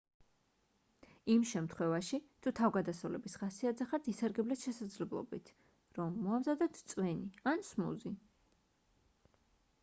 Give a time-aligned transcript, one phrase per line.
[1.33, 5.53] იმ შემთხვევაში თუ თავგადასავლების ხასიათზე ხართ ისარგებლეთ შესაძლებლობით
[5.99, 8.15] რომ მოამზადოთ წვენი ან სმუზი